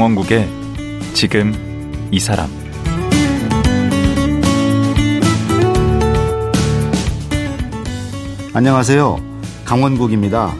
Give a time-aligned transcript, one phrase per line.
[0.00, 0.48] 강원국의
[1.12, 1.52] 지금
[2.10, 2.48] 이 사람
[8.54, 9.20] 안녕하세요.
[9.66, 10.54] 강원국입니다.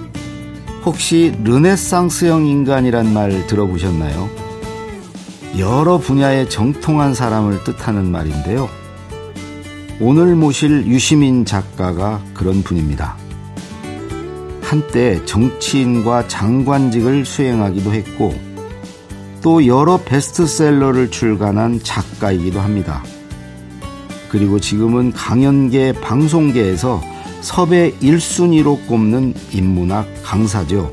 [0.85, 4.29] 혹시 르네상스형 인간이란 말 들어보셨나요?
[5.59, 8.69] 여러 분야의 정통한 사람을 뜻하는 말인데요.
[10.01, 13.17] 오늘 모실 유시민 작가가 그런 분입니다.
[14.61, 18.50] 한때 정치인과 장관직을 수행하기도 했고,
[19.43, 23.03] 또 여러 베스트셀러를 출간한 작가이기도 합니다.
[24.29, 27.01] 그리고 지금은 강연계, 방송계에서
[27.41, 30.93] 섭외 1순위로 꼽는 인문학 강사죠.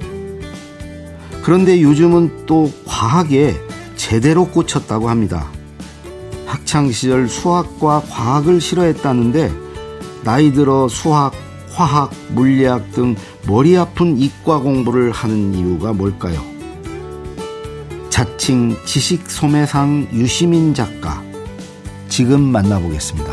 [1.43, 3.55] 그런데 요즘은 또 과학에
[3.95, 5.49] 제대로 꽂혔다고 합니다.
[6.45, 9.51] 학창시절 수학과 과학을 싫어했다는데
[10.23, 11.33] 나이 들어 수학,
[11.71, 16.56] 화학, 물리학 등 머리 아픈 이과 공부를 하는 이유가 뭘까요?
[18.17, 21.23] 자칭 지식 소매상 유시민 작가
[22.09, 23.31] 지금 만나보겠습니다.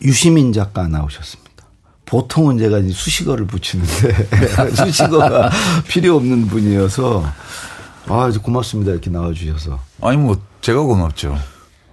[0.00, 1.45] 유시민 작가 나오셨습니다.
[2.06, 5.50] 보통은 제가 수식어를 붙이는데 수식어가
[5.88, 7.24] 필요 없는 분이어서
[8.06, 11.36] 아 고맙습니다 이렇게 나와주셔서 아니 뭐 제가 고맙죠.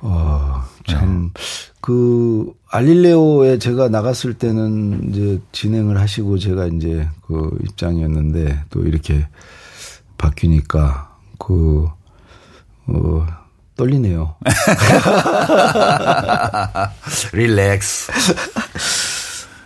[0.05, 1.42] 어, 참, 네.
[1.80, 9.26] 그, 알릴레오에 제가 나갔을 때는 이제 진행을 하시고 제가 이제 그 입장이었는데 또 이렇게
[10.17, 11.87] 바뀌니까 그,
[12.87, 13.26] 어,
[13.77, 14.36] 떨리네요.
[17.32, 18.11] 릴렉스.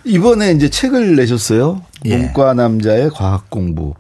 [0.08, 1.82] 이번에 이제 책을 내셨어요.
[2.06, 2.18] 예.
[2.18, 3.94] 문과 남자의 과학 공부.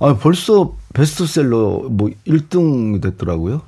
[0.00, 3.62] 아, 벌써 베스트셀러 뭐 1등 됐더라고요.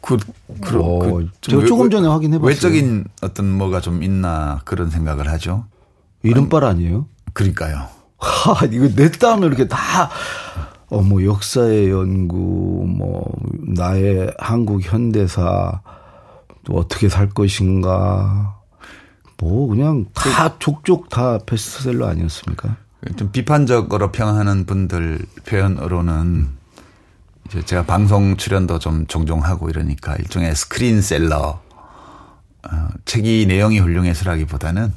[0.00, 0.16] 그,
[0.60, 2.48] 그, 오, 그 제가 조금 전에 확인해 봤어요.
[2.48, 5.64] 외적인 어떤 뭐가 좀 있나 그런 생각을 하죠.
[6.22, 7.06] 이른빨 아니에요?
[7.32, 7.86] 그러니까요.
[8.18, 10.10] 하, 이거 냈다면 이렇게 다
[10.90, 15.80] 어, 뭐, 역사의 연구, 뭐, 나의 한국 현대사,
[16.64, 18.59] 또 어떻게 살 것인가,
[19.40, 22.76] 뭐, 그냥 다 족족 다 베스트셀러 아니었습니까?
[23.16, 26.48] 좀 비판적으로 평하는 분들 표현으로는
[27.46, 31.60] 이제 제가 방송 출연도 좀 종종 하고 이러니까 일종의 스크린셀러,
[32.62, 34.92] 어, 책이 내용이 훌륭해서라기보다는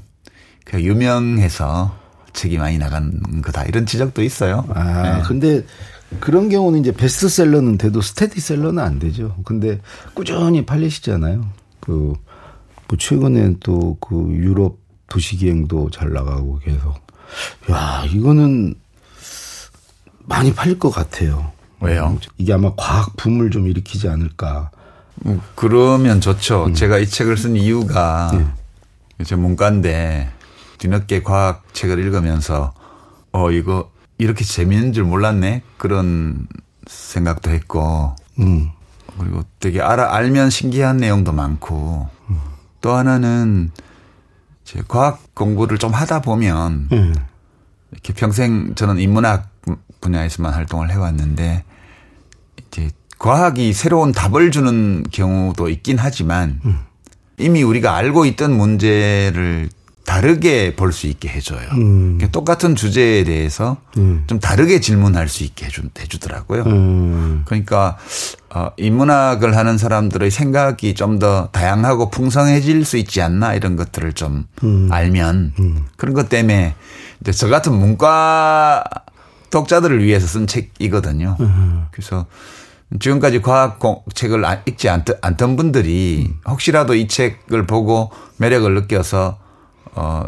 [0.66, 1.96] 그냥 유명해서
[2.34, 4.66] 책이 많이 나간 거다 이런 지적도 있어요.
[4.74, 5.24] 아 네.
[5.26, 5.66] 근데
[6.20, 9.36] 그런 경우는 이제 베스트셀러는 돼도 스테디셀러는 안 되죠.
[9.46, 9.80] 근데
[10.14, 11.46] 꾸준히 팔리시잖아요.
[11.80, 12.14] 그
[12.88, 14.78] 뭐 최근에 또 그 유럽
[15.08, 16.94] 도시기행도 잘 나가고 계속.
[17.72, 18.76] 야 이거는
[20.26, 21.52] 많이 팔릴 것 같아요.
[21.82, 22.18] 왜요?
[22.38, 24.72] 이게 아마 과학 붐을 좀 일으키지 않을까.
[25.26, 26.66] 음, 그러면 좋죠.
[26.68, 26.74] 음.
[26.74, 29.24] 제가 이 책을 쓴 이유가 네.
[29.26, 30.30] 제 문과인데
[30.80, 32.74] 뒤늦게 과학 책을 읽으면서
[33.32, 36.48] 어 이거 이렇게 재미있는 줄 몰랐네 그런
[36.88, 38.70] 생각도 했고 음.
[39.20, 42.13] 그리고 되게 알아 알면 신기한 내용도 많고 음.
[42.84, 43.72] 또 하나는
[44.66, 47.16] 제 과학 공부를 좀 하다 보면 음.
[47.92, 49.50] 이렇게 평생 저는 인문학
[50.02, 51.64] 분야에서만 활동을 해왔는데
[52.68, 56.80] 이제 과학이 새로운 답을 주는 경우도 있긴 하지만 음.
[57.38, 59.70] 이미 우리가 알고 있던 문제를
[60.06, 61.68] 다르게 볼 수 있게 해줘요.
[61.74, 62.20] 음.
[62.32, 64.24] 똑같은 주제에 대해서 음.
[64.28, 66.64] 좀 다르게 질문할 수 있게 해주, 해주더라고요.
[66.64, 67.42] 음.
[67.46, 67.98] 그러니까
[68.50, 74.46] 어, 인문학을 하는 사람들의 생각이 좀 더 다양하고 풍성해질 수 있지 않나 이런 것들을 좀
[74.64, 74.90] 음.
[74.92, 75.86] 알면 음.
[75.96, 76.76] 그런 것 때문에
[77.22, 78.84] 이제 저 같은 문과
[79.52, 81.38] 독자들을 위해서 쓴 책이거든요.
[81.40, 81.86] 음.
[81.92, 82.26] 그래서
[83.00, 83.80] 지금까지 과학
[84.14, 89.38] 책을 읽지 않던 분들이 혹시라도 이 책을 보고 매력을 느껴서
[89.96, 90.26] 어,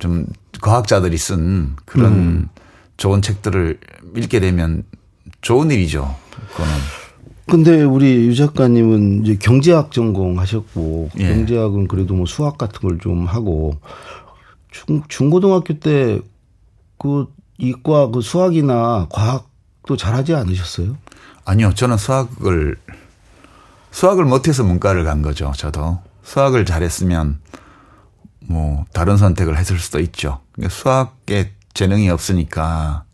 [0.00, 0.26] 좀
[0.60, 2.48] 과학자들이 쓴 그런 음.
[2.96, 3.78] 좋은 책들을
[4.16, 4.84] 읽게 되면
[5.40, 6.14] 좋은 일이죠.
[6.50, 6.72] 그거는.
[7.46, 11.28] 근데 우리 유 작가님은 이제 경제학 전공하셨고 예.
[11.28, 13.78] 경제학은 그래도 뭐 수학 같은 걸 좀 하고
[14.70, 16.20] 중 중고등학교 때
[16.98, 17.26] 그
[17.58, 20.96] 이과 그 수학이나 과학도 잘하지 않으셨어요?
[21.44, 22.76] 아니요, 저는 수학을
[23.90, 25.52] 수학을 못해서 문과를 간 거죠.
[25.56, 27.38] 저도 수학을 잘했으면
[28.48, 30.40] 뭐 다른 선택을 했을 수도 있죠.
[30.52, 33.04] 그러니까 수학에 재능이 없으니까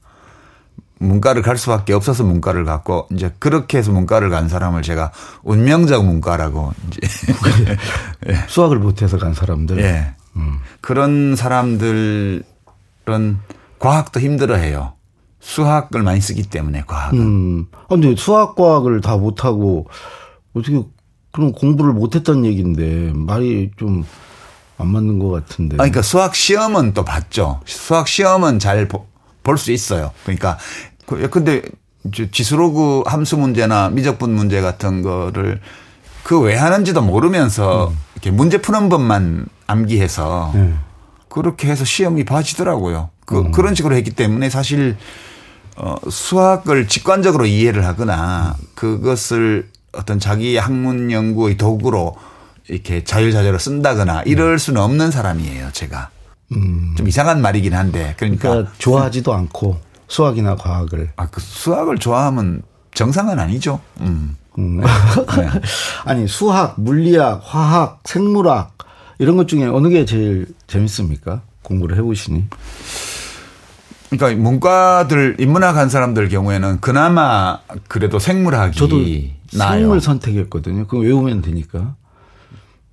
[0.98, 6.72] 문과를 갈 수밖에 없어서 문과를 갔고 이제 그렇게 해서 문과를 간 사람을 제가 운명적 문과라고
[6.86, 7.00] 이제
[8.30, 8.44] 예.
[8.46, 9.80] 수학을 못해서 간 사람들.
[9.80, 10.14] 예.
[10.36, 10.58] 음.
[10.80, 12.42] 그런 사람들은
[13.78, 14.94] 과학도 힘들어해요.
[15.40, 17.18] 수학을 많이 쓰기 때문에 과학은.
[17.18, 17.66] 음.
[17.72, 19.88] 아, 근데 수학 과학을 다 못하고
[20.54, 20.80] 어떻게
[21.32, 24.04] 그럼 공부를 못했다는 얘기인데 말이 좀
[24.78, 25.74] 안 맞는 것 같은데.
[25.76, 27.60] 아, 그러니까 수학 시험은 또 봤죠.
[27.64, 28.88] 수학 시험은 잘
[29.42, 30.10] 볼 수 있어요.
[30.24, 30.58] 그러니까
[31.06, 31.62] 그- 근데
[32.32, 35.60] 지수로그 함수 문제나 미적분 문제 같은 거를
[36.22, 40.74] 그 왜 하는지도 모르면서 이렇게 문제 푸는 법만 암기해서 네.
[41.28, 43.10] 그렇게 해서 시험이 봐지더라고요.
[43.26, 44.96] 그, 그런 식으로 했기 때문에 사실
[45.76, 52.16] 어, 수학을 직관적으로 이해를 하거나 그것을 어떤 자기의 학문 연구의 도구로
[52.68, 56.10] 이렇게 자유자재로 쓴다거나 이럴 수는 없는 사람이에요, 제가.
[56.96, 58.14] 좀 이상한 말이긴 한데.
[58.16, 61.12] 그러니까, 그러니까 좋아하지도 않고 수학이나 과학을.
[61.16, 62.62] 아, 그 수학을 좋아하면
[62.94, 63.80] 정상은 아니죠.
[64.00, 64.36] 음.
[64.58, 64.80] 음.
[66.04, 68.76] 아니 수학, 물리학, 화학, 생물학
[69.18, 71.42] 이런 것 중에 어느 게 제일 재밌습니까?
[71.62, 72.44] 공부를 해 보시니.
[74.10, 77.58] 그러니까 문과들 인문학 한 사람들 경우에는 그나마
[77.88, 79.00] 그래도 생물학이 저도
[79.56, 79.80] 나아요.
[79.80, 80.86] 생물 선택했거든요.
[80.86, 81.96] 그거 외우면 되니까.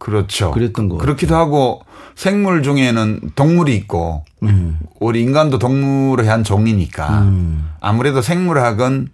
[0.01, 0.50] 그렇죠.
[0.50, 1.83] 그랬던 것 그렇기도 하고
[2.15, 4.80] 생물 중에는 동물이 있고 음.
[5.00, 7.69] 우리 인간도 동물의 한 종이니까 음.
[7.80, 9.09] 아무래도 생물학은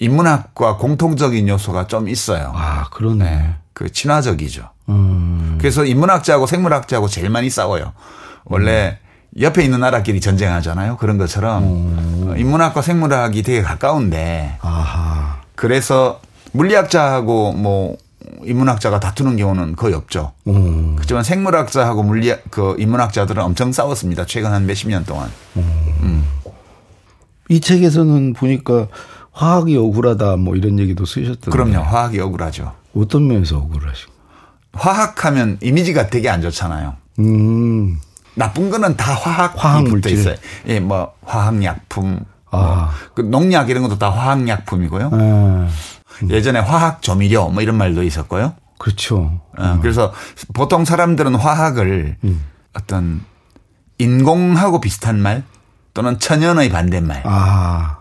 [0.00, 2.52] 인문학과 공통적인 요소가 좀 있어요.
[2.54, 3.24] 아 그러네.
[3.24, 3.54] 네.
[3.74, 4.70] 그 친화적이죠.
[4.88, 5.58] 음.
[5.60, 7.92] 그래서 인문학자하고 생물학자하고 제일 많이 싸워요.
[8.44, 8.98] 원래
[9.38, 10.96] 옆에 있는 나라끼리 전쟁하잖아요.
[10.96, 11.62] 그런 것처럼
[12.28, 15.42] 어, 인문학과 생물학이 되게 가까운데 아하.
[15.54, 16.22] 그래서
[16.52, 17.98] 물리학자하고 뭐
[18.44, 20.32] 인문학자가 다투는 경우는 거의 없죠.
[20.46, 20.94] 음.
[20.96, 24.26] 그렇지만 생물학자하고 물리학 그 인문학자들은 엄청 싸웠습니다.
[24.26, 25.30] 최근 한 몇십 년 동안.
[27.48, 28.88] 이 책에서는 보니까
[29.32, 31.50] 화학이 억울하다 뭐 이런 얘기도 쓰셨던데.
[31.50, 31.78] 그럼요.
[31.78, 32.72] 화학이 억울하죠.
[32.94, 34.12] 어떤 면에서 억울하시고.
[34.72, 36.94] 화학하면 이미지가 되게 안 좋잖아요.
[37.20, 37.98] 음.
[38.34, 40.12] 나쁜 거는 다 화학 붙어 물질.
[40.12, 40.36] 있어요.
[40.68, 42.20] 예, 뭐 화학약품,
[42.50, 42.58] 아.
[42.58, 45.10] 뭐, 그 농약 이런 것도 다 화학약품이고요.
[45.12, 45.68] 아,
[46.28, 48.54] 예전에 화학 조미료 뭐 이런 말도 있었고요.
[48.78, 49.40] 그렇죠.
[49.56, 50.12] 어, 그래서
[50.54, 52.44] 보통 사람들은 화학을 음.
[52.74, 53.22] 어떤
[53.98, 55.42] 인공하고 비슷한 말
[55.94, 57.98] 또는 천연의 반대말로 아.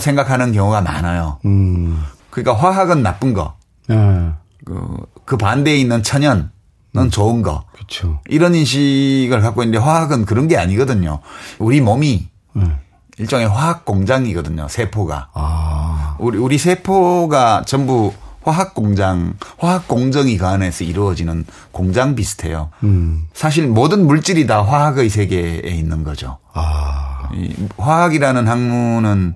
[0.00, 1.38] 생각하는 경우가 많아요.
[1.46, 2.02] 음.
[2.28, 3.56] 그러니까 화학은 나쁜 거,
[3.88, 4.36] 아.
[4.64, 6.50] 그, 그 반대에 있는 천연은
[6.96, 7.10] 음.
[7.10, 7.64] 좋은 거.
[7.72, 8.20] 그렇죠.
[8.28, 11.20] 이런 인식을 갖고 있는데 화학은 그런 게 아니거든요.
[11.58, 12.78] 우리 몸이 음.
[13.20, 14.66] 일종의 화학 공장이거든요.
[14.68, 15.28] 세포가.
[15.34, 16.16] 아.
[16.18, 18.12] 우리 우리 세포가 전부
[18.42, 22.70] 화학 공장, 화학 공정이 그 안에서 이루어지는 공장 비슷해요.
[22.82, 23.28] 음.
[23.34, 26.38] 사실 모든 물질이 다 화학의 세계에 있는 거죠.
[26.54, 27.28] 아.
[27.34, 29.34] 이 화학이라는 학문은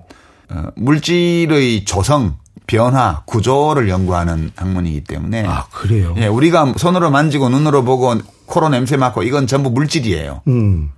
[0.49, 6.15] 어, 물질의 조성, 변화, 구조를 연구하는 학문이기 때문에 아, 그래요?
[6.17, 8.15] 예, 우리가 손으로 만지고 눈으로 보고
[8.47, 10.41] 코로 냄새 맡고 이건 전부 물질이에요.
[10.47, 10.91] 음.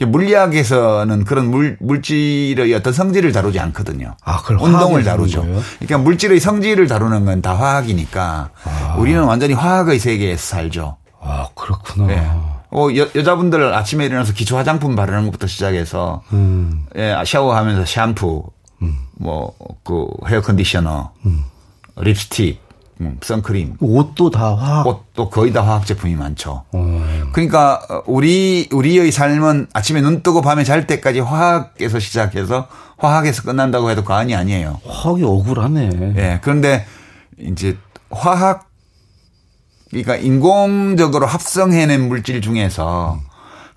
[0.00, 4.14] 물리학에서는 그런 물, 물질의 어떤 성질을 다루지 않거든요.
[4.24, 5.42] 아, 그걸 운동을 다루죠.
[5.42, 5.60] 거예요?
[5.78, 8.50] 그러니까 물질의 성질을 다루는 건 다 화학이니까
[8.98, 10.96] 우리는 완전히 화학의 세계에서 살죠.
[11.20, 12.12] 아, 그렇구나.
[12.12, 12.30] 예.
[12.74, 16.86] 어, 여, 여자분들 아침에 일어나서 기초 화장품 바르는 것부터 시작해서 음.
[16.96, 18.44] 예, 샤워하면서 샴푸,
[19.18, 19.52] 뭐,
[19.84, 21.10] 그 헤어 컨디셔너,
[21.96, 22.61] 립스틱,
[23.02, 24.86] 음, 선크림, 옷도 다 화학.
[24.86, 26.64] 옷도 거의 다 화학 제품이 많죠.
[26.72, 27.28] 어.
[27.32, 32.68] 그러니까 어, 우리 우리의 삶은 아침에 눈 뜨고 밤에 잘 때까지 화학에서 시작해서
[32.98, 34.80] 화학에서 끝난다고 해도 과언이 아니에요.
[34.86, 36.14] 화학이 억울하네.
[36.16, 36.40] 예.
[36.42, 36.86] 그런데
[37.38, 37.76] 이제
[38.10, 38.68] 화학
[39.90, 43.20] 그러니까 인공적으로 합성해낸 물질 중에서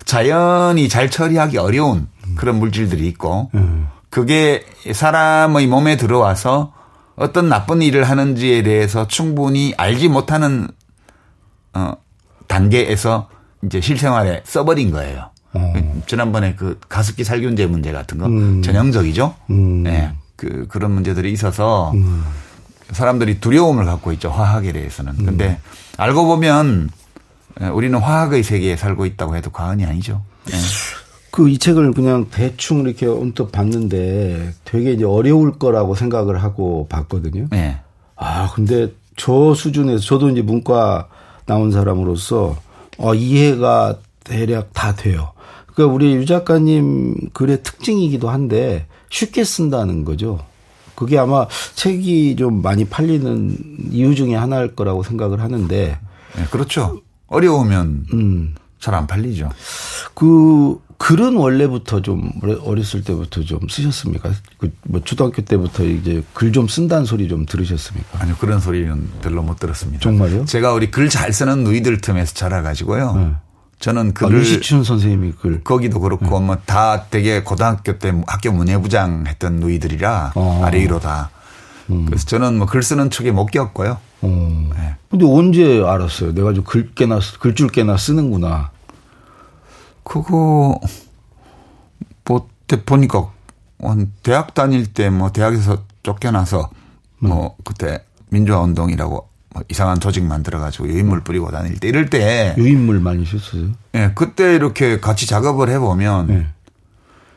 [0.04, 3.88] 자연이 잘 처리하기 어려운 그런 물질들이 있고 음.
[4.08, 6.72] 그게 사람의 몸에 들어와서
[7.16, 10.68] 어떤 나쁜 일을 하는지에 대해서 충분히 알지 못하는
[11.74, 11.94] 어
[12.46, 13.28] 단계에서
[13.64, 15.30] 이제 실생활에 써버린 거예요.
[15.54, 16.02] 어.
[16.06, 18.62] 지난번에 그 가습기 살균제 문제 같은 거 음.
[18.62, 19.34] 전형적이죠.
[19.50, 19.82] 음.
[19.82, 20.12] 네.
[20.36, 21.94] 그 그런 문제들이 있어서
[22.90, 24.30] 사람들이 두려움을 갖고 있죠.
[24.30, 25.14] 화학에 대해서는.
[25.18, 25.24] 음.
[25.24, 25.58] 근데
[25.96, 26.90] 알고 보면
[27.72, 30.22] 우리는 화학의 세계에 살고 있다고 해도 과언이 아니죠.
[30.44, 30.56] 네.
[31.36, 37.48] 그 이 책을 그냥 대충 이렇게 언뜻 봤는데 되게 이제 어려울 거라고 생각을 하고 봤거든요.
[37.50, 37.78] 네.
[38.16, 41.08] 아, 근데 저 수준에서 저도 이제 문과
[41.44, 42.56] 나온 사람으로서
[42.96, 45.32] 어, 이해가 대략 다 돼요.
[45.74, 50.38] 그러니까 우리 유 작가님 글의 특징이기도 한데 쉽게 쓴다는 거죠.
[50.94, 53.58] 그게 아마 책이 좀 많이 팔리는
[53.92, 55.98] 이유 중에 하나일 거라고 생각을 하는데
[56.34, 57.02] 네, 그렇죠.
[57.26, 58.54] 어려우면 음.
[58.78, 59.50] 잘 안 팔리죠.
[60.14, 64.30] 그 글은 원래부터 좀 어렸을 때부터 좀 쓰셨습니까?
[64.58, 68.20] 그 뭐 초등학교 때부터 이제 글 좀 쓴다는 소리 좀 들으셨습니까?
[68.20, 70.00] 아니요 그런 소리는 별로 못 들었습니다.
[70.00, 70.44] 정말요?
[70.46, 73.14] 제가 우리 글 잘 쓰는 누이들 틈에서 자라가지고요.
[73.14, 73.32] 네.
[73.78, 75.62] 저는 아, 글을 유시춘 선생님이 글.
[75.62, 80.62] 거기도 그렇고 뭐다 되게 고등학교 때 학교 문예부장 했던 누이들이라 어.
[80.64, 81.30] 아래 위로 다.
[82.06, 83.98] 그래서 저는 뭐 글 쓰는 축에 못 겪고요.
[84.22, 84.70] 어.
[84.74, 84.96] 네.
[85.10, 86.32] 근데 언제 알았어요?
[86.32, 88.70] 내가 좀 글 깨나 글줄 깨나 쓰는구나.
[90.08, 90.78] 그거
[92.24, 93.28] 뭐때 보니까
[93.82, 96.70] 한 대학 다닐 때 뭐 대학에서 쫓겨나서
[97.18, 102.54] 뭐 그때 민주화 운동이라고 뭐 이상한 조직 만들어 가지고 유인물 뿌리고 다닐 때 이럴 때
[102.56, 103.70] 유인물 많이 썼어요.
[103.94, 106.46] 예, 그때 이렇게 같이 작업을 해 보면 네.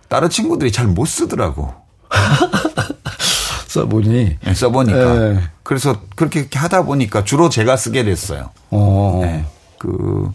[0.08, 1.74] 다른 친구들이 잘 못 쓰더라고.
[3.68, 4.38] 써보니.
[4.46, 5.16] 예, 써보니까.
[5.34, 5.40] 예.
[5.64, 8.50] 그래서 그렇게 하다 보니까 주로 제가 쓰게 됐어요.
[8.72, 9.20] 어.
[9.24, 9.46] 네.
[9.78, 10.32] 그,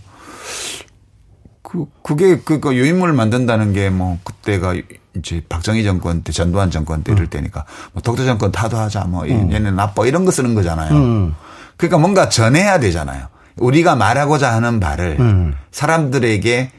[1.74, 4.74] 그, 그게, 그, 그 유인물을 만든다는 게 뭐, 그때가
[5.16, 9.72] 이제 박정희 정권 때, 전두환 정권 때 이럴 때니까, 뭐, 독재 정권 타도하자, 뭐, 얘네
[9.72, 10.94] 나빠, 이런 거 쓰는 거잖아요.
[10.94, 11.34] 음.
[11.76, 13.26] 그러니까 뭔가 전해야 되잖아요.
[13.56, 15.54] 우리가 말하고자 하는 바를 음.
[15.72, 16.70] 사람들에게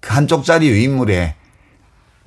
[0.00, 1.36] 그 한 쪽짜리 유인물에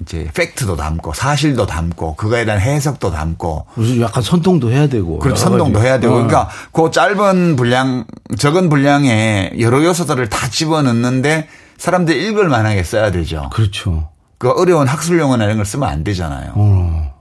[0.02, 5.20] 이제 팩트도 담고 사실도 담고 그거에 대한 해석도 담고 무슨 약간 선동도 해야 되고.
[5.20, 5.42] 그렇죠.
[5.44, 5.82] 선동도.
[5.82, 6.14] 해야 되고.
[6.14, 6.18] 어.
[6.18, 8.06] 그러니까 그 짧은 분량,
[8.38, 13.50] 적은 분량에 여러 요소들을 다 집어넣는데 사람들이 읽을 만하게 써야 되죠.
[13.54, 14.10] 그렇죠.
[14.38, 16.52] 그 어려운 학술 용어나 이런 걸 쓰면 안 되잖아요.
[16.56, 17.14] 어.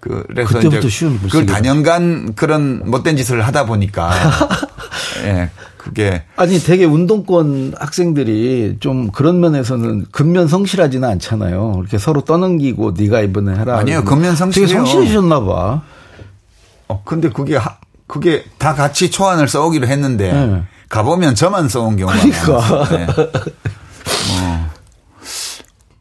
[0.00, 1.52] 그 그래서 그때부터 쉬운 글쓰기가.
[1.52, 4.10] 단연간 그런 못된 짓을 하다 보니까
[5.24, 11.76] 예, 그게 아니 되게 운동권 학생들이 좀 그런 면에서는 근면 성실하지는 않잖아요.
[11.80, 13.78] 이렇게 서로 떠넘기고 네가 이번에 해라.
[13.82, 14.68] 그러면 근면 성실해요.
[14.68, 15.82] 되게 성실해졌나 봐.
[16.88, 20.62] 어 근데 그게 하- 그게 다 같이 초안을 써오기로 했는데 네.
[20.88, 22.52] 가보면 저만 써온 경우가 그러니까.
[22.52, 22.96] 많았어요.
[22.98, 23.06] 네.
[24.38, 24.70] 어.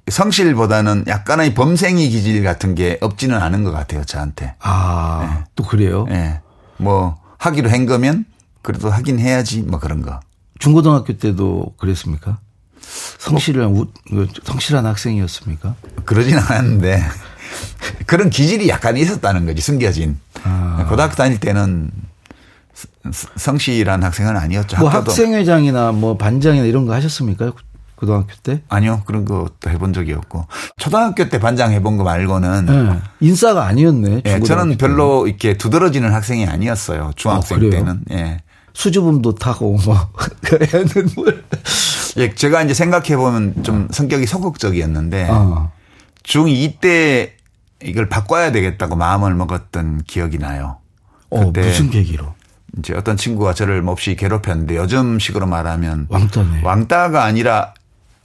[0.10, 4.54] 성실보다는 약간의 범생이 기질 같은 게 없지는 않은 것 같아요, 저한테.
[4.60, 6.06] 아, 또 그래요?
[6.12, 6.42] 예.
[6.78, 8.26] 뭐, 하기로 한 거면
[8.62, 10.20] 그래도 하긴 해야지, 뭐 그런 거.
[10.60, 12.38] 중고등학교 때도 그랬습니까?
[13.18, 15.76] 성실한, 우- 그 성실한 학생이었습니까?
[16.06, 17.04] 그러진 않았는데,
[18.06, 20.20] 그런 기질이 약간 있었다는 거지, 숨겨진.
[20.44, 20.86] 아.
[20.88, 21.90] 고등학교 다닐 때는
[23.12, 24.78] 스- 성실한 학생은 아니었죠.
[24.78, 25.12] 뭐 학교도.
[25.12, 27.54] 학생회장이나 뭐 반장이나 이런 거 하셨습니까?
[27.96, 28.62] 고등학교 때?
[28.70, 30.48] 아니요, 그런 것도 해본 적이 없고.
[30.78, 32.66] 초등학교 때 반장 해본 거 말고는.
[32.66, 33.00] 네.
[33.22, 34.22] 인싸가 아니었네.
[34.26, 34.78] 예, 저는 때는.
[34.78, 37.12] 별로 이렇게 두드러지는 학생이 아니었어요.
[37.16, 37.70] 중학생 아?
[37.70, 38.02] 때는.
[38.12, 38.42] 예.
[38.74, 39.96] 수줍음도 타고 뭐
[40.74, 41.44] 애는 뭘.
[42.18, 45.72] 예, 제가 이제 생각해 보면 좀 성격이 소극적이었는데 어.
[46.24, 47.34] 중2 때
[47.82, 50.78] 이걸 바꿔야 되겠다고 마음을 먹었던 기억이 나요.
[51.30, 52.34] 어, 그때 무슨 계기로?
[52.80, 56.62] 이제 어떤 친구가 저를 몹시 괴롭혔는데 요즘식으로 말하면 왕따네.
[56.64, 57.74] 왕따가 아니라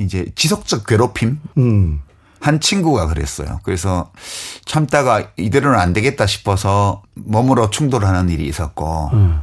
[0.02, 2.00] 이제 지속적 괴롭힘 음.
[2.40, 3.61] 한 친구가 그랬어요.
[3.62, 4.11] 그래서
[4.64, 9.40] 참다가 이대로는 안 되겠다 싶어서 몸으로 충돌하는 일이 있었고 음.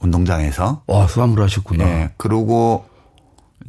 [0.00, 1.84] 운동장에서 와, 수함을 하셨구나.
[1.84, 2.10] 예.
[2.16, 2.86] 그리고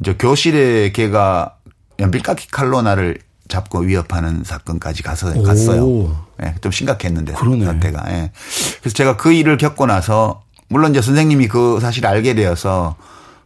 [0.00, 1.56] 이제 교실에 걔가
[2.00, 5.42] 연필 깎이 칼로 나를 잡고 위협하는 사건까지 가서 오.
[5.42, 6.26] 갔어요.
[6.42, 7.64] 예, 좀 심각했는데 그러네.
[7.64, 8.04] 사태가.
[8.08, 8.32] 예.
[8.80, 12.96] 그래서 제가 그 일을 겪고 나서 물론 이제 선생님이 그 사실을 알게 되어서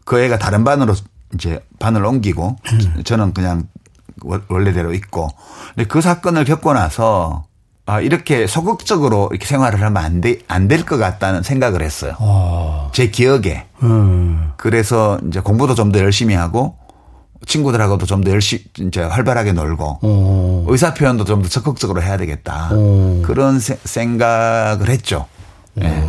[0.04, 0.95] 그 애가 다른 반으로
[1.35, 3.02] 이제 반을 옮기고 음.
[3.04, 3.68] 저는 그냥
[4.23, 5.28] 원- 원래대로 있고.
[5.75, 7.44] 근데 그 사건을 겪고 나서
[7.87, 12.14] 아 이렇게 소극적으로 이렇게 생활을 하면 안 돼 안 될 것 같다는 생각을 했어요.
[12.18, 12.90] 아.
[12.92, 13.66] 제 기억에.
[13.82, 14.52] 음.
[14.56, 16.76] 그래서 이제 공부도 좀 더 열심히 하고
[17.47, 20.64] 친구들하고도 좀 더 열심히 이제 활발하게 놀고 어.
[20.68, 22.70] 의사 표현도 좀 더 적극적으로 해야 되겠다.
[22.73, 23.23] 어.
[23.25, 25.26] 그런 세- 생각을 했죠.
[25.80, 26.04] 예.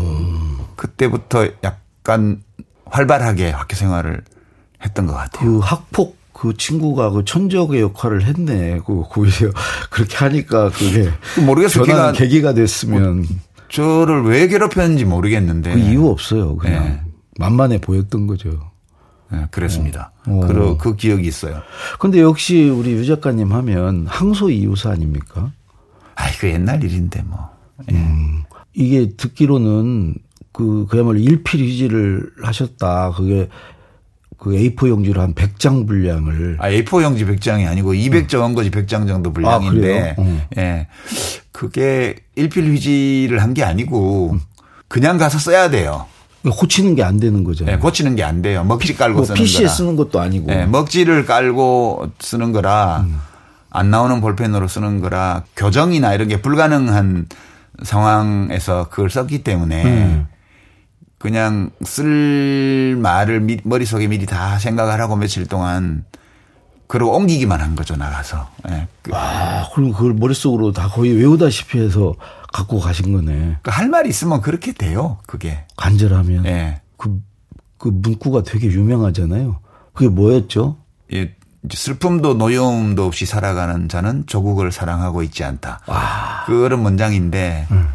[0.75, 2.41] 그때부터 약간
[2.85, 4.23] 활발하게 학교 생활을
[4.83, 5.51] 했던 것 같아요.
[5.51, 8.79] 그 학폭 그 친구가 그 천적의 역할을 했네.
[8.85, 9.51] 그 오히려
[9.89, 11.09] 그렇게 하니까 그게
[11.45, 11.83] 모르겠어요.
[11.83, 13.25] 걔가 계기가 됐으면
[13.69, 15.73] 저를 왜 괴롭혔는지 모르겠는데.
[15.73, 16.55] 그 이유 없어요.
[16.55, 17.01] 그냥 네.
[17.37, 18.71] 만만해 보였던 거죠.
[19.33, 20.11] 예, 그랬습니다.
[20.25, 20.39] 어.
[20.47, 21.61] 그, 그 기억이 있어요.
[21.99, 25.51] 근데 역시 우리 유 작가님 하면 항소 이유사 아닙니까?
[26.15, 27.49] 아이, 그 옛날 일인데 뭐.
[28.73, 30.15] 이게 듣기로는
[30.51, 33.11] 그 그야말로 일필휘지를 하셨다.
[33.11, 33.49] 그게
[34.39, 39.33] 그 A4 용지로 한 100장 분량을 아, A4 용지 100장이 아니고 200장 원고지 100장 정도
[39.33, 40.13] 분량인데, 그래요?
[40.17, 40.47] 어.
[40.57, 40.87] 예.
[41.51, 44.37] 그게 일필휘지를 한 게 아니고,
[44.87, 46.05] 그냥 가서 써야 돼요.
[46.43, 47.75] 고치는 게 안 되는 거잖아요.
[47.75, 48.63] 예, 고치는 게 안 돼요.
[48.63, 49.73] 먹지 깔고 뭐 쓰는 PC에 거라.
[49.73, 50.51] 쓰는 것도 아니고.
[50.53, 53.05] 예, 먹지를 깔고 쓰는 거라,
[53.69, 57.27] 안 나오는 볼펜으로 쓰는 거라, 교정이나 이런 게 불가능한
[57.83, 60.27] 상황에서 그걸 썼기 때문에, 음.
[61.19, 66.05] 그냥 쓸 말을 미- 머릿속에 미리 다 생각을 하고 며칠 동안
[66.87, 68.49] 그리고 옮기기만 한 거죠, 나가서.
[68.71, 68.87] 예.
[69.03, 72.15] 그, 아, 그럼 그걸 머릿속으로 다 거의 외우다시피 해서
[72.51, 73.57] 갖고 가신 거네.
[73.61, 75.65] 그할 말이 있으면 그렇게 돼요, 그게.
[75.77, 76.45] 간절하면.
[76.47, 76.81] 예.
[76.97, 77.21] 그,
[77.77, 79.59] 그 문구가 되게 유명하잖아요.
[79.93, 80.77] 그게 뭐였죠?
[81.13, 81.35] 예,
[81.71, 85.81] 슬픔도 노여움도 없이 살아가는 자는 조국을 사랑하고 있지 않다.
[85.85, 86.43] 와.
[86.47, 87.89] 그런 문장인데 음.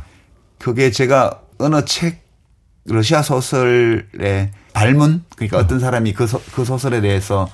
[0.58, 2.23] 그게 제가 어느 책
[2.86, 7.48] 러시아 소설의 발문 그러니까 어떤 사람이 그, 소, 그 소설에 대해서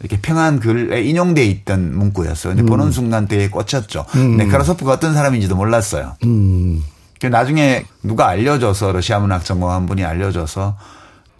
[0.00, 2.54] 이렇게 평한 글에 인용돼 있던 문구였어요.
[2.54, 2.66] 근데 음.
[2.66, 4.04] 보는 순간 되게 꽂혔죠.
[4.16, 4.36] 음.
[4.36, 6.16] 네카라소프가 어떤 사람인지도 몰랐어요.
[6.24, 6.82] 음.
[7.22, 10.76] 나중에 누가 알려줘서 러시아 문학 전공한 분이 알려줘서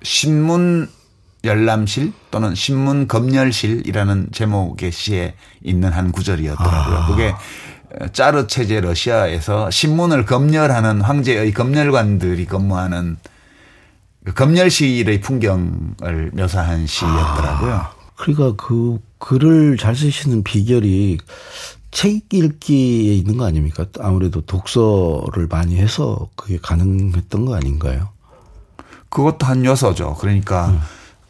[0.03, 0.89] 신문
[1.43, 6.97] 열람실 또는 신문 검열실이라는 제목의 시에 있는 한 구절이었더라고요.
[6.97, 7.07] 아.
[7.07, 7.35] 그게
[8.13, 13.34] 짜르 체제 러시아에서 신문을 검열하는 황제의 검열관들이 근무하는 그
[14.33, 17.73] 검열실의 풍경을 묘사한 시였더라고요.
[17.73, 17.95] 아.
[18.17, 21.19] 그러니까 그 글을 잘 쓰시는 비결이
[21.91, 23.87] 책 읽기에 있는 거 아닙니까?
[24.01, 28.09] 아무래도 독서를 많이 해서 그게 가능했던 거 아닌가요?
[29.11, 30.17] 그것도 한 요소죠.
[30.19, 30.81] 그러니까 음.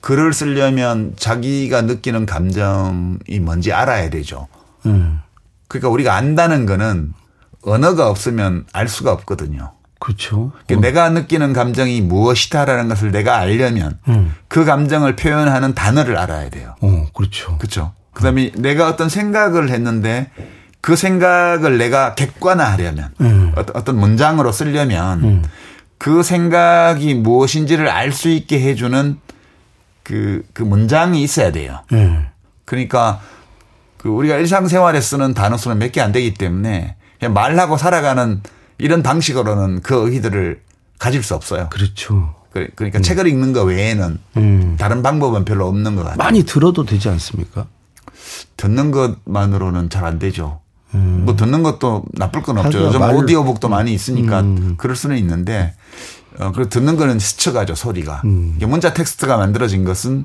[0.01, 4.49] 글을 쓰려면 자기가 느끼는 감정이 뭔지 알아야 되죠.
[4.87, 5.21] 음.
[5.69, 7.13] 그러니까 우리가 안다는 거는
[7.63, 9.73] 언어가 없으면 알 수가 없거든요.
[10.05, 10.53] 그렇죠.
[10.67, 10.91] 그러니까 어.
[10.91, 14.35] 내가 느끼는 감정이 무엇이다라는 것을 내가 알려면 음.
[14.49, 16.75] 그 감정을 표현하는 단어를 알아야 돼요.
[16.83, 17.57] 어, 그렇죠.
[17.57, 17.95] 그렇죠.
[18.13, 18.63] 그다음에 음.
[18.63, 20.31] 내가 어떤 생각을 했는데
[20.83, 23.53] 그 생각을 내가 객관화하려면 음.
[23.57, 25.45] 어떤 문장으로 쓰려면 음.
[25.97, 29.19] 그 생각이 무엇인지를 알 수 있게 해주는
[30.03, 31.79] 그, 그 문장이 있어야 돼요.
[31.93, 32.27] 음.
[32.67, 33.21] 그러니까
[33.97, 38.43] 그 우리가 일상생활에 쓰는 단어 수는 몇 개 안 되기 때문에 그냥 말하고 살아가는
[38.79, 40.61] 이런 방식으로는 그 의의들을
[40.99, 41.69] 가질 수 없어요.
[41.71, 42.35] 그렇죠.
[42.53, 43.03] 그러니까 음.
[43.03, 44.77] 책을 읽는 것 외에는 음.
[44.79, 46.19] 다른 방법은 별로 없는 것 같아요.
[46.19, 47.67] 많이 들어도 되지 않습니까?
[48.57, 50.61] 듣는 것만으로는 잘 안 되죠.
[50.95, 51.23] 음.
[51.25, 52.79] 뭐 듣는 것도 나쁠 건 없죠.
[52.79, 53.15] 요즘 말...
[53.15, 54.75] 오디오북도 많이 있으니까 음.
[54.77, 55.75] 그럴 수는 있는데
[56.39, 58.23] 어, 그리고 듣는 거는 스쳐가죠, 소리가.
[58.25, 58.57] 음.
[58.61, 60.25] 문자 텍스트가 만들어진 것은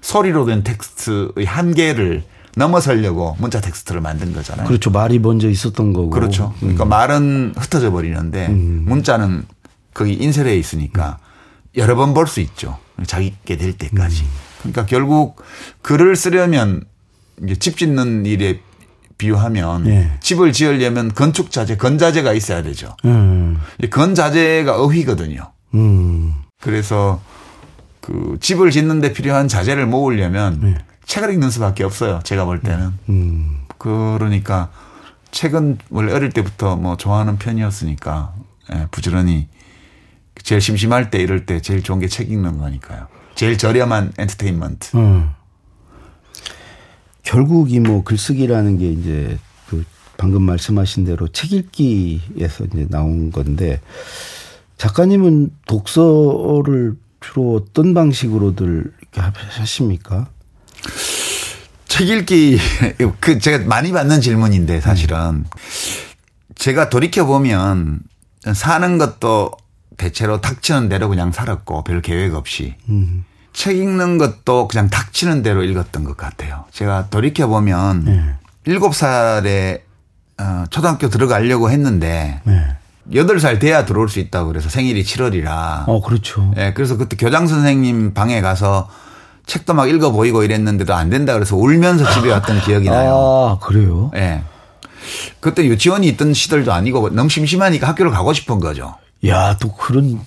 [0.00, 2.24] 소리로 된 텍스트의 한계를
[2.58, 4.66] 넘어서려고 문자 텍스트를 만든 거잖아요.
[4.66, 4.90] 그렇죠.
[4.90, 6.10] 말이 먼저 있었던 거고.
[6.10, 6.52] 그렇죠.
[6.60, 6.88] 그러니까 음.
[6.88, 8.84] 말은 흩어져 버리는데 음.
[8.86, 9.44] 문자는
[9.94, 11.18] 거기 인쇄되어 있으니까
[11.76, 12.78] 여러 번 볼 수 있죠.
[13.06, 14.22] 자기 게 될 때까지.
[14.24, 14.28] 음.
[14.58, 15.42] 그러니까 결국
[15.82, 16.82] 글을 쓰려면
[17.42, 18.60] 이제 집 짓는 일에
[19.18, 20.12] 비유하면 네.
[20.20, 22.96] 집을 지으려면 건축 자재, 건자재가 있어야 되죠.
[23.04, 23.58] 음.
[23.90, 25.40] 건자재가 어휘거든요.
[25.74, 26.34] 음.
[26.60, 27.20] 그래서
[28.00, 30.74] 그 집을 짓는데 필요한 자재를 모으려면 네.
[31.08, 32.20] 책을 읽는 수밖에 없어요.
[32.22, 32.92] 제가 볼 때는.
[33.08, 33.62] 음.
[33.78, 34.70] 그러니까
[35.30, 38.34] 책은 원래 어릴 때부터 뭐 좋아하는 편이었으니까
[38.74, 39.48] 예, 부지런히
[40.42, 43.06] 제일 심심할 때 이럴 때 제일 좋은 게 책 읽는 거니까요.
[43.34, 44.96] 제일 저렴한 엔터테인먼트.
[44.96, 45.30] 음.
[47.22, 49.84] 결국 이 뭐 글쓰기라는 게 이제 그
[50.18, 53.80] 방금 말씀하신 대로 책 읽기에서 이제 나온 건데
[54.76, 60.28] 작가님은 독서를 주로 어떤 방식으로들 이렇게 하십니까?
[61.98, 62.58] 책 읽기
[63.18, 65.44] 그 제가 많이 받는 질문인데 사실은
[66.54, 67.98] 제가 돌이켜 보면
[68.54, 69.50] 사는 것도
[69.96, 73.24] 대체로 닥치는 대로 그냥 살았고 별 계획 없이 음.
[73.52, 76.66] 책 읽는 것도 그냥 닥치는 대로 읽었던 것 같아요.
[76.70, 78.34] 제가 돌이켜 보면 네.
[78.66, 79.82] 일곱 살에
[80.40, 82.76] 어, 초등학교 들어가려고 했는데 네.
[83.12, 85.88] 8살 돼야 들어올 수 있다고 그래서 생일이 7월이라.
[85.88, 86.54] 어, 그렇죠.
[86.56, 88.88] 예, 그래서 그때 교장 선생님 방에 가서
[89.48, 93.58] 책도 막 읽어 보이고 이랬는데도 안 된다 그래서 울면서 집에 왔던 기억이 나요.
[93.60, 94.12] 아, 그래요?
[94.14, 94.20] 예.
[94.20, 94.42] 네.
[95.40, 98.94] 그때 유치원이 있던 시절도 아니고 너무 심심하니까 학교를 가고 싶은 거죠.
[99.26, 100.20] 야, 또 그런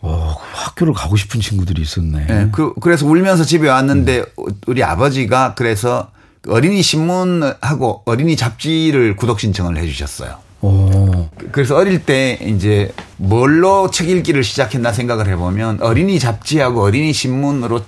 [0.00, 2.26] 어, 학교를 가고 싶은 친구들이 있었네.
[2.26, 4.44] 네, 그, 그래서 울면서 집에 왔는데 음.
[4.68, 6.10] 우리 아버지가 그래서
[6.46, 10.36] 어린이 신문하고 어린이 잡지를 구독 신청을 해 주셨어요.
[10.60, 11.28] 오.
[11.50, 17.82] 그래서 어릴 때 이제 뭘로 책 읽기를 시작했나 생각을 해보면 어린이 잡지하고 어린이 신문으로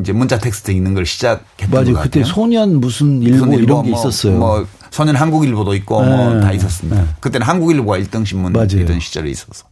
[0.00, 1.84] 이제 문자 텍스트 읽는 걸 시작했던 맞아요.
[1.86, 2.02] 것 같아요.
[2.04, 4.38] 그때 소년 무슨 일보, 무슨 이런 게 뭐, 있었어요.
[4.38, 6.32] 뭐 소년 한국일보도 있고 뭐 네.
[6.34, 7.02] 뭐다 있었습니다.
[7.02, 7.08] 네.
[7.20, 9.66] 그때는 한국일보가 1등 신문이던 시절에 있어서.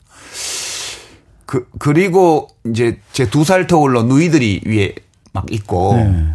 [1.47, 4.95] 그 그리고 이제 제 두 살 터울로 누이들이 위에
[5.33, 6.27] 막 있고 네.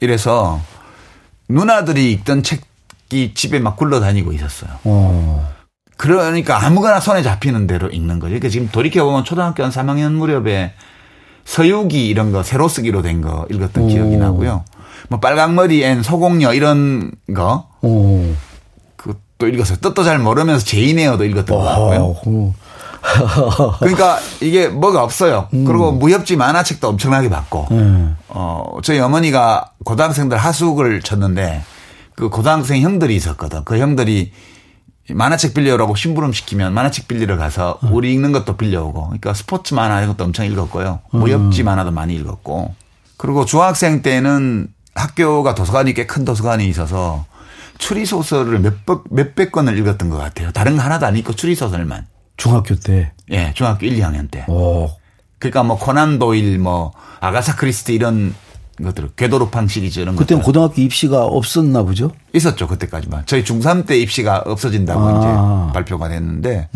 [0.00, 0.60] 이래서
[1.48, 4.70] 누나들이 읽던 책이 집에 막 굴러다니고 있었어요.
[4.84, 4.90] 오.
[4.90, 5.54] 어.
[5.96, 8.30] 그러니까 아무거나 손에 잡히는 대로 읽는 거죠.
[8.30, 10.74] 그러니까 지금 돌이켜보면 초등학교 한 3학년 무렵에
[11.44, 13.86] 서유기 이런 거 세로쓰기로 된 거 읽었던 오.
[13.88, 14.64] 기억이 나고요.
[15.08, 17.68] 뭐 빨강머리 앤 소공녀 이런 거.
[17.82, 18.24] 오.
[18.96, 19.78] 그것도 읽었어요.
[19.80, 22.52] 뜻도 잘 모르면서 제인 에어도 읽었던 거 같고요.
[23.80, 25.48] 그러니까 이게 뭐가 없어요.
[25.52, 25.64] 음.
[25.64, 27.68] 그리고 무협지 만화책도 엄청나게 받고.
[27.72, 28.16] 음.
[28.28, 31.62] 어, 저희 어머니가 고등학생들 하숙을 쳤는데
[32.16, 33.64] 그 고등학생 형들이 있었거든.
[33.64, 34.32] 그 형들이
[35.10, 37.92] 만화책 빌려오라고 심부름 시키면 만화책 빌리러 가서 음.
[37.92, 39.04] 우리 읽는 것도 빌려오고.
[39.04, 41.00] 그러니까 스포츠 만화 이런 것도 엄청 읽었고요.
[41.10, 41.64] 무협지 음.
[41.66, 42.74] 만화도 많이 읽었고.
[43.16, 47.26] 그리고 중학생 때는 학교가 도서관이 꽤 큰 도서관이 있어서
[47.78, 50.52] 추리 소설을 몇백 몇백 권을 읽었던 것 같아요.
[50.52, 52.06] 다른 거 하나도 안 읽고 추리 소설만.
[52.36, 53.12] 중학교 때.
[53.30, 54.44] 예, 중학교 1, 2학년 때.
[54.48, 54.90] 오.
[55.38, 58.34] 그러니까 뭐 코난 도일, 뭐 아가사 크리스티 이런
[58.82, 62.10] 것들, 궤도루팡 시리즈 이런 것들 고등학교 입시가 없었나 보죠?
[62.32, 63.22] 있었죠 그때까지만.
[63.26, 65.18] 저희 중3 때 입시가 없어진다고 아.
[65.66, 66.68] 이제 발표가 됐는데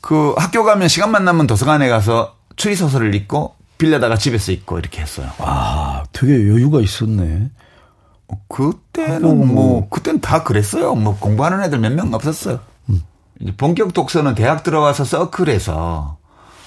[0.00, 5.28] 그 학교 가면 시간만 나면 도서관에 가서 추리 소설을 읽고 빌려다가 집에서 읽고 이렇게 했어요.
[5.38, 7.50] 아, 되게 여유가 있었네.
[8.48, 10.94] 그때는 뭐 그때는 다 그랬어요.
[10.94, 12.60] 뭐 공부하는 애들 몇 명 없었어요.
[13.40, 16.18] 이제 본격 독서는 대학 들어와서 서클에서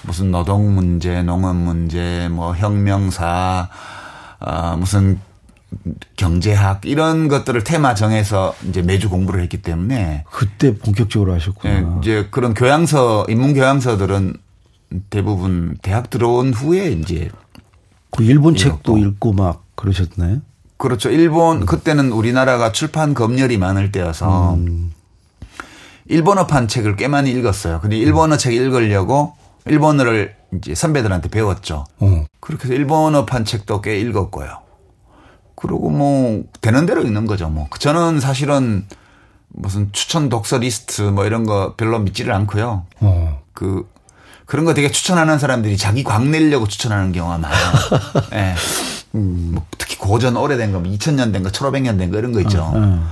[0.02, 3.68] 무슨 노동 문제, 농업 문제, 뭐 혁명사,
[4.40, 5.20] 아 무슨
[6.16, 11.74] 경제학 이런 것들을 테마 정해서 이제 매주 공부를 했기 때문에 그때 본격적으로 하셨구나.
[11.74, 14.34] 예, 이제 그런 교양서 인문 교양서들은
[15.10, 17.30] 대부분 대학 들어온 후에 이제
[18.10, 18.76] 그 일본 읽었고.
[18.76, 20.40] 책도 읽고 막 그러셨나요?
[20.78, 21.10] 그렇죠.
[21.10, 24.56] 일본 그때는 우리나라가 출판 검열이 많을 때여서
[26.06, 27.80] 일본어판 책을 꽤 많이 읽었어요.
[27.80, 29.34] 근데 일본어 책 읽으려고
[29.70, 31.84] 일본어를 이제 선배들한테 배웠죠.
[32.00, 32.24] 어.
[32.40, 34.48] 그렇게 해서 일본어판 책도 꽤 읽었고요.
[35.54, 37.48] 그리고 뭐 되는 대로 읽는 거죠.
[37.48, 38.86] 뭐 저는 사실은
[39.48, 42.84] 무슨 추천 독서 리스트 뭐 이런 거 별로 믿지를 않고요.
[43.00, 43.42] 어.
[43.52, 43.88] 그
[44.46, 47.72] 그런 거 되게 추천하는 사람들이 자기 광 내려고 추천하는 경우가 많아요.
[48.32, 48.54] 예.
[49.12, 52.62] 뭐 특히 고전 오래된 거, 2000년 된 거, 1500년 된 거 이런 거 있죠.
[52.74, 53.10] 어.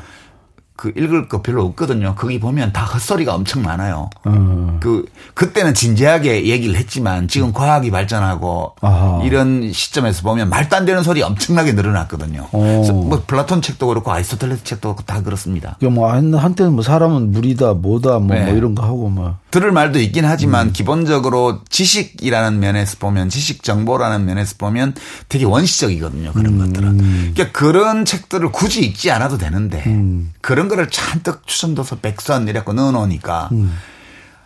[0.77, 2.15] 그 읽을 거 별로 없거든요.
[2.17, 4.11] 거기 보면 다 헛소리가 엄청 많아요.
[4.25, 4.79] 어.
[4.81, 9.23] 그 그때는 진지하게 얘기를 했지만 지금 과학이 발전하고 아하.
[9.25, 12.49] 이런 시점에서 보면 말도 안 되는 소리 엄청나게 늘어났거든요.
[12.53, 12.59] 어.
[12.59, 15.77] 그래서 뭐 플라톤 책도 그렇고 아리스토텔레스 책도 그렇고 다 그렇습니다.
[15.81, 18.45] 그뭐 한- 한때는 뭐 사람은 물이다 뭐다 뭐, 네.
[18.45, 20.29] 뭐 이런 거 하고 막 들을 말도 있긴 음.
[20.31, 24.95] 하지만 기본적으로 지식이라는 면에서 보면 지식 정보라는 면에서 보면
[25.31, 26.33] 되게 원시적이거든요.
[26.33, 26.59] 그런 음.
[26.59, 26.99] 것들은.
[27.35, 30.33] 그러니까 그런 책들을 굳이 읽지 않아도 되는데 음.
[30.43, 33.77] 그런 거를 잔뜩 추천도서 백선 이래갖고 넣어놓으니까 음.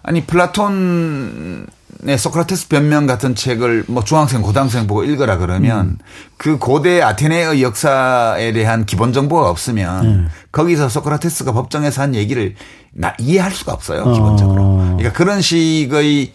[0.03, 1.67] 아니 플라톤의
[2.19, 5.99] 소크라테스 변명 같은 책을 뭐 중학생 고등학생 보고 읽어라 그러면 음.
[6.37, 10.29] 그 고대 아테네의 역사에 대한 기본 정보가 없으면 네.
[10.53, 12.55] 거기서 소크라테스가 법정에서 한 얘기를
[12.93, 14.63] 나 이해할 수가 없어요 기본적으로.
[14.63, 14.97] 어.
[14.97, 16.33] 그러니까 그런 식의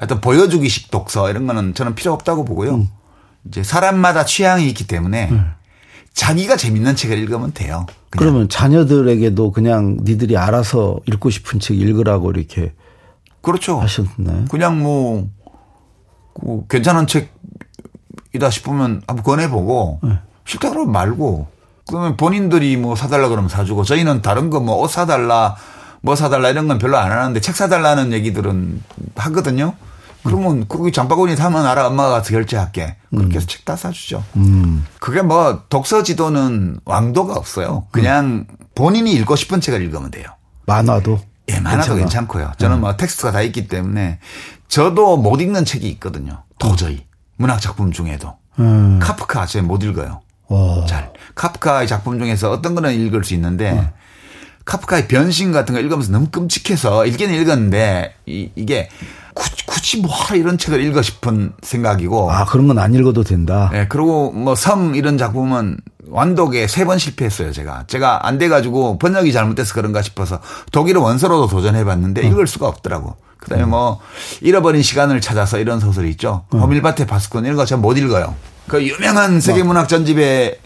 [0.00, 2.76] 어떤 보여주기식 독서 이런 거는 저는 필요 없다고 보고요.
[2.76, 2.88] 음.
[3.48, 5.40] 이제 사람마다 취향이 있기 때문에 네.
[6.14, 7.86] 자기가 재밌는 책을 읽으면 돼요.
[8.10, 8.18] 그냥.
[8.32, 12.72] 그러면 자녀들에게도 그냥 니들이 알아서 읽고 싶은 책 읽으라고 이렇게
[13.42, 13.78] 그렇죠.
[13.80, 14.46] 하셨나요?
[14.50, 15.28] 그냥 뭐,
[16.34, 20.18] 그 괜찮은 책이다 싶으면 한번 권해보고, 네.
[20.44, 21.46] 싫다 그러면 말고,
[21.86, 25.56] 그러면 본인들이 뭐 사달라 그러면 사주고, 저희는 다른 거 뭐 옷 사달라,
[26.00, 28.82] 뭐 사달라 이런 건 별로 안 하는데 책 사달라는 얘기들은
[29.16, 29.74] 하거든요.
[30.24, 32.96] 그러면 거기 장바구니 사면 알아 엄마가 가서 결제할게.
[33.10, 34.24] 그렇게 해서 책다 사주죠.
[34.36, 34.84] 음.
[35.00, 37.86] 그게 뭐 독서 지도는 왕도가 없어요.
[37.90, 40.26] 그냥 본인이 읽고 싶은 책을 읽으면 돼요.
[40.66, 41.98] 만화도 예, 많아도 괜찮아.
[41.98, 42.52] 괜찮고요.
[42.58, 44.18] 저는 뭐 텍스트가 다 있기 때문에
[44.68, 46.42] 저도 못 읽는 책이 있거든요.
[46.58, 47.06] 도저히.
[47.36, 48.36] 문학 작품 중에도.
[48.58, 48.98] 음.
[49.00, 50.20] 카프카 제가 못 읽어요.
[50.48, 50.84] 와.
[50.86, 51.12] 잘.
[51.34, 53.92] 카프카의 작품 중에서 어떤 거는 읽을 수 있는데
[54.64, 58.90] 카프카의 변신 같은 거 읽으면서 너무 끔찍해서 읽기는 읽었는데 이, 이게
[59.38, 63.70] 굳이, 굳이 뭐 이런 책을 읽고 싶은 생각이고 아 그런 건 안 읽어도 된다.
[63.74, 65.78] 예, 그리고 뭐 섬 이런 작품은
[66.10, 67.84] 완독에 세 번 실패했어요, 제가.
[67.86, 70.40] 제가 안 돼가지고 번역이 잘못돼서 그런가 싶어서
[70.72, 73.16] 독일어 원서로도 도전해봤는데 읽을 수가 없더라고.
[73.38, 74.00] 그 다음에 뭐
[74.40, 76.44] 잃어버린 시간을 찾아서 이런 소설이 있죠.
[76.52, 78.34] 호밀바테 파스콘 이런 거 제가 못 읽어요.
[78.66, 80.58] 그 유명한 세계문학 전집에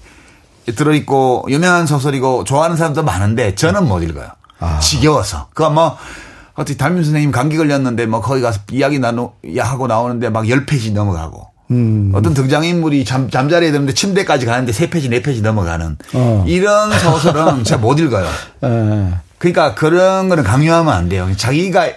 [0.74, 4.28] 들어있고 유명한 소설이고 좋아하는 사람도 많은데 저는 못 읽어요.
[4.80, 5.48] 지겨워서.
[5.54, 5.98] 그거 뭐
[6.54, 11.48] 어떻게 담임 선생님 감기 걸렸는데 뭐 거기 가서 이야기 나누 하고 나오는데 막 10페이지 넘어가고.
[12.12, 16.44] 어떤 등장인물이 잠, 잠자리에 드는데 침대까지 가는데 3페이지, 4페이지 넘어가는 어.
[16.46, 18.26] 이런 소설은 제가 못 읽어요.
[18.64, 19.14] 예.
[19.38, 21.30] 그러니까 그런 거는 강요하면 안 돼요.
[21.34, 21.88] 자기가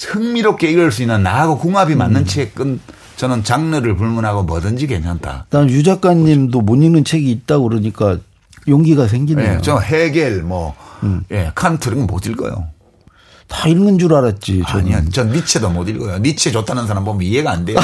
[0.00, 2.80] 흥미롭게 읽을 수 있는 나하고 궁합이 맞는 책은
[3.16, 5.46] 저는 장르를 불문하고 뭐든지 괜찮다.
[5.50, 8.16] 난 유 작가님도 못 읽는 책이 있다고 그러니까
[8.68, 9.54] 용기가 생기네요.
[9.56, 10.74] 예, 저 헤겔 뭐,
[11.32, 12.64] 예, 칸트 이런 거 못 읽어요.
[13.48, 14.64] 다 읽는 줄 알았지.
[14.68, 14.94] 저는.
[14.94, 15.10] 아니요.
[15.10, 16.18] 전 니체도 못 읽어요.
[16.18, 17.78] 니체 좋다는 사람 보면 이해가 안 돼요.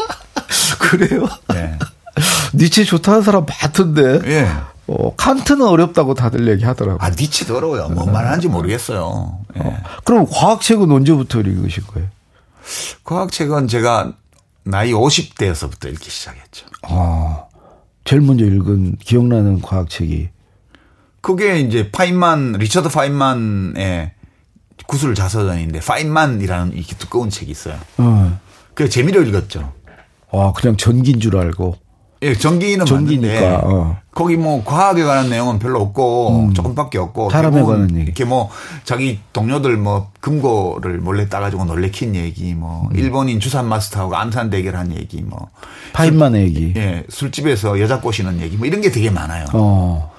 [0.78, 1.28] 그래요?
[1.54, 1.78] 예.
[2.54, 4.20] 니체 좋다는 사람 많던데.
[4.30, 4.48] 예.
[4.86, 6.98] 어, 칸트는 어렵다고 다들 얘기하더라고.
[7.00, 7.88] 아, 니체도 어려워요.
[7.90, 9.38] 뭔 말하는지 모르겠어요.
[9.58, 9.76] 예.
[10.04, 12.08] 그럼 과학책은 언제부터 읽으신 거예요?
[13.04, 14.12] 과학책은 제가
[14.64, 16.66] 나이 50대에서부터 읽기 시작했죠.
[16.82, 17.44] 아,
[18.04, 20.30] 제일 먼저 읽은 기억나는 과학책이
[21.20, 24.12] 그게 이제 파인만, 리처드 파인만의
[24.90, 27.76] 구슬 자서전인데, 파인만이라는 이렇게 두꺼운 책이 있어요.
[27.98, 28.40] 어.
[28.74, 29.72] 그 재미로 읽었죠.
[30.32, 31.76] 아, 그냥 전기인 줄 알고.
[32.22, 33.96] 예, 전기는 전기니까, 어.
[34.12, 38.02] 거기 뭐 과학에 관한 내용은 별로 없고 조금밖에 없고 사람에 관한 얘기.
[38.02, 38.50] 이렇게 뭐
[38.84, 42.98] 자기 동료들 뭐 금고를 몰래 따가지고 놀래킨 얘기 뭐 음.
[42.98, 45.48] 일본인 주산 마스터하고 암산 대결한 얘기 뭐
[45.94, 46.74] 파인만의 얘기.
[46.76, 49.46] 예, 술집에서 여자 꼬시는 얘기 뭐 이런 게 되게 많아요.
[49.54, 50.12] 어.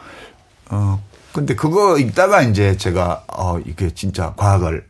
[0.71, 4.85] 어, 근데 그거 읽다가 이제 제가 어, 이게 진짜 과학을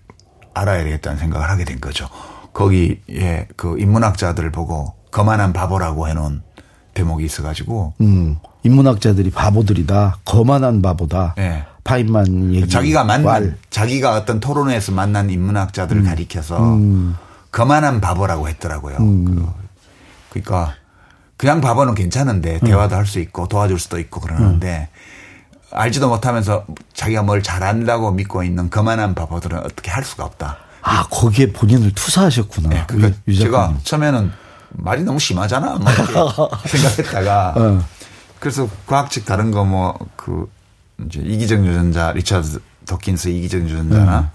[0.54, 2.08] 알아야 되겠다는 생각을 하게 된 거죠.
[2.54, 6.41] 거기, 예, 그 인문학자들을 보고 거만한 바보라고 해놓은
[6.93, 8.38] 대목이 있어가지고 음.
[8.63, 10.19] 인문학자들이 바보들이다.
[10.25, 11.36] 거만한 바보다.
[11.38, 11.65] 예.
[11.84, 12.67] 파인만 얘기.
[12.69, 13.58] 자기가 만난, 왈.
[13.69, 17.15] 자기가 어떤 토론회에서 만난 인문학자들을 가리켜서 음.
[17.51, 18.97] 거만한 바보라고 했더라고요.
[18.97, 19.49] 그,
[20.30, 20.75] 그러니까
[21.38, 24.89] 그냥 바보는 괜찮은데 대화도 할 수 있고 도와줄 수도 있고 그러는데
[25.72, 30.58] 알지도 못하면서 자기가 뭘 잘한다고 믿고 있는 거만한 바보들은 어떻게 할 수가 없다.
[30.82, 32.70] 아, 거기에 본인을 투사하셨구나.
[32.70, 33.76] 네, 그러니까 유- 유 제가.
[33.84, 34.32] 처음에는
[34.72, 35.78] 말이 너무 심하잖아.
[36.66, 37.86] 생각했다가 어.
[38.40, 40.50] 그래서 과학책 다른 거 뭐 그
[41.06, 44.32] 이제 이기적 유전자 리차드 도킨스 이기적 유전자나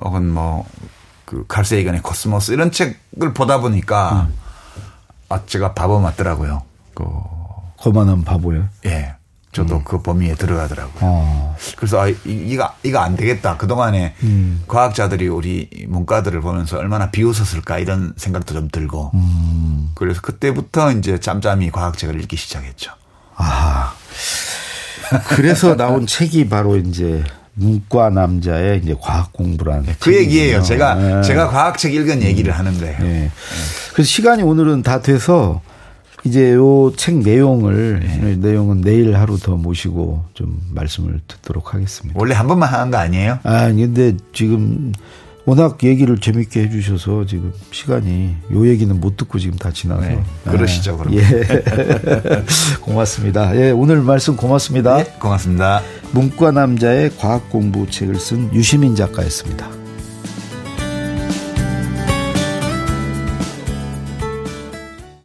[0.00, 4.28] 혹은 뭐그 칼세이건의 코스모스 이런 책을 보다 보니까
[5.28, 6.62] 아 제가 바보 맞더라고요.
[6.94, 7.04] 그
[7.78, 8.68] 거만한 바보예요.
[8.86, 9.14] 예.
[9.58, 10.94] 저도 그 범위에 들어가더라고요.
[11.00, 11.56] 어.
[11.76, 13.56] 그래서 아, 이- 이거 이거 안 되겠다.
[13.56, 14.62] 그 동안에 음.
[14.68, 19.10] 과학자들이 우리 문과들을 보면서 얼마나 비웃었을까 이런 생각도 좀 들고.
[19.14, 19.90] 음.
[19.94, 22.92] 그래서 그때부터 이제 짬짬이 과학책을 읽기 시작했죠.
[23.36, 23.92] 아.
[25.28, 30.62] 그래서 나온 책이 바로 이제 문과 남자의 이제 과학 공부란 그 얘기예요.
[30.62, 31.22] 제가 예.
[31.22, 32.96] 제가 과학책 읽은 얘기를 하는 거예요.
[33.02, 33.30] 예.
[33.94, 35.60] 그래서 시간이 오늘은 다 돼서
[36.24, 38.36] 이제 요 책 내용을 네.
[38.36, 42.18] 내용은 내일 하루 더 모시고 좀 말씀을 듣도록 하겠습니다.
[42.18, 43.38] 원래 한 번만 하는 거 아니에요?
[43.44, 44.92] 아, 근데 지금
[45.44, 50.02] 워낙 얘기를 재밌게 해주셔서 지금 시간이 요 얘기는 못 듣고 지금 다 지나서.
[50.02, 51.14] 네, 그러시죠, 그럼.
[51.14, 51.22] 예.
[52.82, 53.56] 고맙습니다.
[53.56, 55.02] 예, 오늘 말씀 고맙습니다.
[55.18, 55.80] 고맙습니다.
[56.12, 59.68] 문과 남자의 과학 공부 책을 쓴 유시민 작가였습니다.